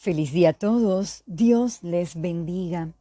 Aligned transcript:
Feliz 0.00 0.30
día 0.30 0.50
a 0.50 0.52
todos, 0.52 1.24
Dios 1.26 1.82
les 1.82 2.14
bendiga. 2.14 2.92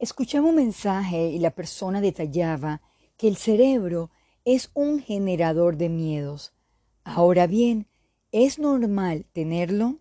Escuchaba 0.00 0.48
un 0.48 0.54
mensaje 0.54 1.28
y 1.28 1.38
la 1.38 1.50
persona 1.50 2.00
detallaba 2.00 2.80
que 3.18 3.28
el 3.28 3.36
cerebro 3.36 4.08
es 4.46 4.70
un 4.72 5.00
generador 5.00 5.76
de 5.76 5.90
miedos. 5.90 6.54
Ahora 7.04 7.46
bien, 7.46 7.88
¿es 8.32 8.58
normal 8.58 9.26
tenerlo? 9.34 9.96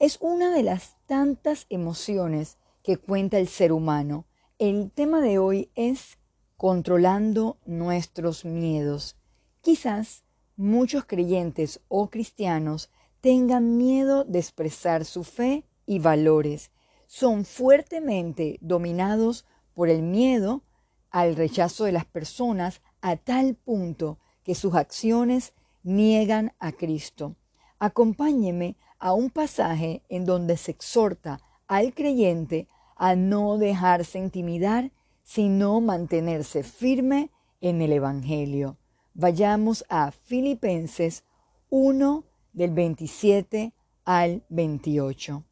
Es 0.00 0.18
una 0.20 0.52
de 0.52 0.64
las 0.64 0.96
tantas 1.06 1.66
emociones 1.68 2.58
que 2.82 2.96
cuenta 2.96 3.38
el 3.38 3.46
ser 3.46 3.70
humano. 3.70 4.24
El 4.58 4.90
tema 4.90 5.20
de 5.20 5.38
hoy 5.38 5.70
es 5.76 6.18
controlando 6.56 7.56
nuestros 7.64 8.44
miedos. 8.44 9.14
Quizás 9.60 10.24
muchos 10.56 11.04
creyentes 11.04 11.78
o 11.86 12.10
cristianos 12.10 12.90
tengan 13.20 13.76
miedo 13.76 14.24
de 14.24 14.38
expresar 14.38 15.04
su 15.04 15.24
fe 15.24 15.64
y 15.86 15.98
valores. 15.98 16.70
Son 17.06 17.44
fuertemente 17.44 18.58
dominados 18.60 19.44
por 19.74 19.88
el 19.88 20.02
miedo 20.02 20.62
al 21.10 21.36
rechazo 21.36 21.84
de 21.84 21.92
las 21.92 22.04
personas 22.04 22.82
a 23.00 23.16
tal 23.16 23.54
punto 23.54 24.18
que 24.42 24.54
sus 24.54 24.74
acciones 24.74 25.54
niegan 25.82 26.52
a 26.58 26.72
Cristo. 26.72 27.36
Acompáñeme 27.78 28.76
a 28.98 29.12
un 29.12 29.30
pasaje 29.30 30.02
en 30.08 30.24
donde 30.24 30.56
se 30.56 30.72
exhorta 30.72 31.40
al 31.68 31.94
creyente 31.94 32.68
a 32.96 33.14
no 33.14 33.58
dejarse 33.58 34.18
intimidar, 34.18 34.90
sino 35.22 35.80
mantenerse 35.80 36.62
firme 36.62 37.30
en 37.60 37.82
el 37.82 37.92
Evangelio. 37.92 38.76
Vayamos 39.14 39.84
a 39.88 40.10
Filipenses 40.10 41.24
1, 41.70 42.24
del 42.56 42.72
27 42.72 43.72
al 44.04 44.42
28. 44.48 45.44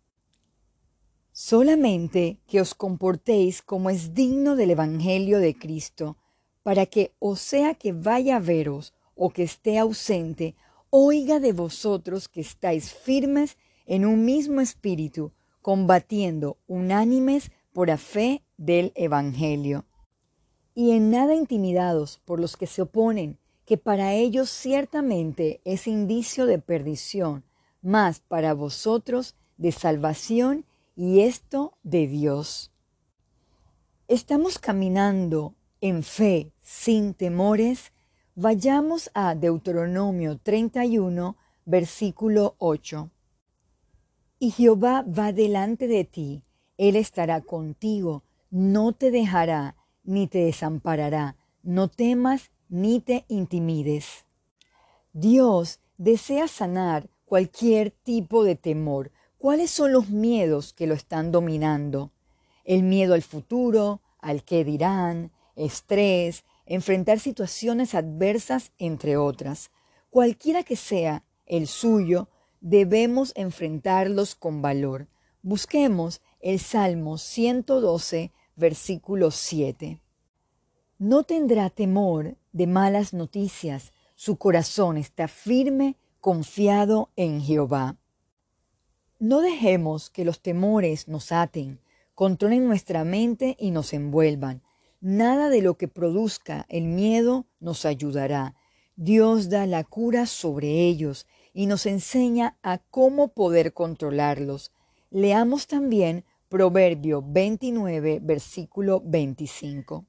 Solamente 1.33 2.41
que 2.47 2.61
os 2.61 2.75
comportéis 2.75 3.61
como 3.63 3.91
es 3.91 4.15
digno 4.15 4.57
del 4.57 4.71
Evangelio 4.71 5.39
de 5.39 5.55
Cristo, 5.55 6.17
para 6.63 6.87
que, 6.87 7.13
o 7.19 7.37
sea 7.37 7.75
que 7.75 7.93
vaya 7.93 8.37
a 8.37 8.41
veros 8.41 8.95
o 9.15 9.31
que 9.31 9.43
esté 9.43 9.79
ausente, 9.79 10.57
oiga 10.89 11.41
de 11.41 11.53
vosotros 11.53 12.27
que 12.27 12.41
estáis 12.41 12.93
firmes 12.93 13.59
en 13.85 14.07
un 14.07 14.25
mismo 14.25 14.63
espíritu, 14.63 15.33
combatiendo 15.61 16.57
unánimes 16.67 17.51
por 17.73 17.89
la 17.89 17.99
fe 17.99 18.43
del 18.57 18.93
Evangelio. 18.95 19.85
Y 20.75 20.93
en 20.93 21.11
nada 21.11 21.35
intimidados 21.35 22.21
por 22.25 22.41
los 22.41 22.57
que 22.57 22.67
se 22.67 22.83
oponen, 22.83 23.39
que 23.65 23.79
para 23.79 24.13
ellos 24.13 24.51
ciertamente 24.51 25.61
es 25.65 25.87
indicio 25.87 26.47
de 26.47 26.59
perdición, 26.59 27.45
mas 27.83 28.21
para 28.21 28.55
vosotros 28.55 29.37
de 29.57 29.73
salvación 29.73 30.65
y 30.97 31.21
esto 31.21 31.77
de 31.83 32.07
Dios. 32.07 32.73
Estamos 34.09 34.59
caminando 34.59 35.55
en 35.81 36.03
fe 36.03 36.53
sin 36.61 37.15
temores. 37.15 37.93
Vayamos 38.35 39.11
a 39.15 39.35
Deuteronomio 39.35 40.39
31, 40.39 41.37
versículo 41.65 42.55
8. 42.59 43.11
Y 44.39 44.51
Jehová 44.51 45.05
va 45.07 45.33
delante 45.33 45.87
de 45.87 46.05
ti, 46.05 46.45
Él 46.77 46.97
estará 46.97 47.41
contigo, 47.41 48.25
no 48.51 48.93
te 48.93 49.11
dejará 49.11 49.77
ni 50.03 50.27
te 50.27 50.39
desamparará, 50.39 51.37
no 51.63 51.89
temas 51.89 52.51
ni 52.69 53.01
te 53.01 53.25
intimides. 53.29 54.25
Dios 55.13 55.81
desea 55.99 56.49
sanar 56.49 57.09
cualquier 57.25 57.91
tipo 57.91 58.45
de 58.45 58.57
temor. 58.57 59.11
¿Cuáles 59.39 59.71
son 59.71 59.93
los 59.93 60.09
miedos 60.09 60.73
que 60.73 60.87
lo 60.87 60.95
están 60.95 61.31
dominando? 61.31 62.11
El 62.65 62.83
miedo 62.83 63.15
al 63.15 63.23
futuro, 63.23 64.01
al 64.19 64.43
que 64.43 64.65
dirán, 64.65 65.33
estrés, 65.55 66.45
enfrentar 66.67 67.21
situaciones 67.21 67.95
adversas, 67.95 68.73
entre 68.79 69.17
otras. 69.17 69.71
Cualquiera 70.11 70.63
que 70.63 70.77
sea 70.77 71.25
el 71.47 71.67
suyo, 71.67 72.29
debemos 72.61 73.33
enfrentarlos 73.37 74.35
con 74.35 74.63
valor. 74.63 75.09
Busquemos 75.43 76.23
el 76.41 76.59
Salmo 76.59 77.19
112, 77.19 78.33
versículo 78.57 79.31
7. 79.31 80.01
No 80.99 81.25
tendrá 81.25 81.69
temor 81.69 82.37
de 82.55 82.69
malas 82.69 83.13
noticias, 83.13 83.93
su 84.15 84.37
corazón 84.37 84.97
está 84.97 85.27
firme, 85.27 85.97
confiado 86.21 87.11
en 87.17 87.43
Jehová. 87.43 87.97
No 89.19 89.41
dejemos 89.41 90.09
que 90.09 90.25
los 90.25 90.41
temores 90.41 91.09
nos 91.09 91.33
aten, 91.33 91.81
controlen 92.15 92.67
nuestra 92.67 93.05
mente 93.05 93.57
y 93.59 93.73
nos 93.73 93.93
envuelvan. 93.93 94.63
Nada 95.01 95.51
de 95.51 95.63
lo 95.63 95.77
que 95.77 95.89
produzca 95.89 96.65
el 96.69 96.85
miedo 96.85 97.45
nos 97.59 97.85
ayudará. 97.85 98.55
Dios 98.95 99.51
da 99.51 99.67
la 99.67 99.83
cura 99.83 100.27
sobre 100.27 100.87
ellos 100.87 101.27
y 101.53 101.67
nos 101.67 101.87
enseña 101.87 102.57
a 102.63 102.79
cómo 102.79 103.29
poder 103.29 103.73
controlarlos. 103.73 104.71
Leamos 105.11 105.67
también 105.67 106.25
Proverbio 106.49 107.21
29, 107.27 108.21
versículo 108.23 109.03
25. 109.05 110.07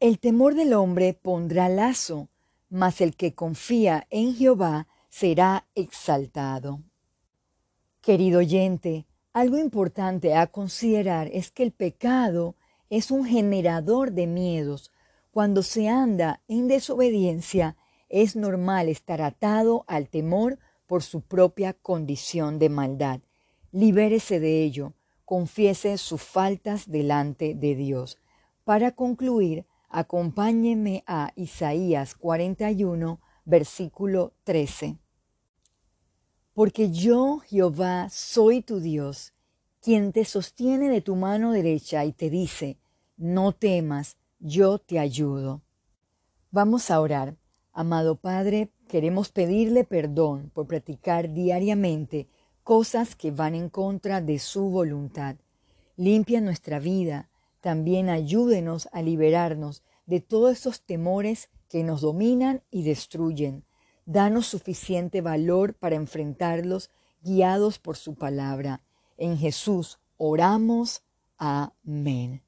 El 0.00 0.20
temor 0.20 0.54
del 0.54 0.74
hombre 0.74 1.12
pondrá 1.12 1.68
lazo, 1.68 2.28
mas 2.70 3.00
el 3.00 3.16
que 3.16 3.34
confía 3.34 4.06
en 4.10 4.32
Jehová 4.32 4.86
será 5.08 5.66
exaltado. 5.74 6.82
Querido 8.00 8.38
oyente, 8.38 9.06
algo 9.32 9.58
importante 9.58 10.36
a 10.36 10.46
considerar 10.46 11.28
es 11.32 11.50
que 11.50 11.64
el 11.64 11.72
pecado 11.72 12.54
es 12.90 13.10
un 13.10 13.24
generador 13.24 14.12
de 14.12 14.28
miedos. 14.28 14.92
Cuando 15.32 15.64
se 15.64 15.88
anda 15.88 16.42
en 16.46 16.68
desobediencia, 16.68 17.76
es 18.08 18.36
normal 18.36 18.88
estar 18.88 19.20
atado 19.20 19.84
al 19.88 20.08
temor 20.08 20.60
por 20.86 21.02
su 21.02 21.22
propia 21.22 21.72
condición 21.72 22.60
de 22.60 22.68
maldad. 22.68 23.18
Libérese 23.72 24.38
de 24.38 24.62
ello, 24.62 24.92
confiese 25.24 25.98
sus 25.98 26.22
faltas 26.22 26.88
delante 26.88 27.56
de 27.56 27.74
Dios. 27.74 28.16
Para 28.62 28.92
concluir, 28.92 29.66
Acompáñeme 29.88 31.02
a 31.06 31.32
Isaías 31.34 32.14
41, 32.14 33.20
versículo 33.44 34.34
13. 34.44 34.98
Porque 36.52 36.90
yo, 36.90 37.38
Jehová, 37.46 38.08
soy 38.10 38.60
tu 38.60 38.80
Dios, 38.80 39.32
quien 39.80 40.12
te 40.12 40.24
sostiene 40.24 40.90
de 40.90 41.00
tu 41.00 41.16
mano 41.16 41.52
derecha 41.52 42.04
y 42.04 42.12
te 42.12 42.28
dice, 42.28 42.78
no 43.16 43.52
temas, 43.52 44.18
yo 44.38 44.78
te 44.78 44.98
ayudo. 44.98 45.62
Vamos 46.50 46.90
a 46.90 47.00
orar. 47.00 47.36
Amado 47.72 48.16
Padre, 48.16 48.70
queremos 48.88 49.30
pedirle 49.30 49.84
perdón 49.84 50.50
por 50.52 50.66
practicar 50.66 51.32
diariamente 51.32 52.28
cosas 52.62 53.14
que 53.14 53.30
van 53.30 53.54
en 53.54 53.70
contra 53.70 54.20
de 54.20 54.38
su 54.38 54.68
voluntad. 54.68 55.36
Limpia 55.96 56.40
nuestra 56.40 56.78
vida, 56.78 57.27
también 57.60 58.08
ayúdenos 58.08 58.88
a 58.92 59.02
liberarnos 59.02 59.82
de 60.06 60.20
todos 60.20 60.52
esos 60.52 60.82
temores 60.82 61.50
que 61.68 61.84
nos 61.84 62.00
dominan 62.00 62.62
y 62.70 62.82
destruyen. 62.82 63.64
Danos 64.06 64.46
suficiente 64.46 65.20
valor 65.20 65.74
para 65.74 65.96
enfrentarlos 65.96 66.90
guiados 67.22 67.78
por 67.78 67.96
su 67.96 68.14
palabra. 68.14 68.82
En 69.16 69.36
Jesús 69.36 69.98
oramos. 70.16 71.02
Amén. 71.36 72.47